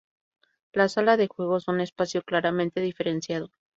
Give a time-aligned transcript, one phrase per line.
[0.73, 3.51] La sala de juego es un espacio claramente diferenciado.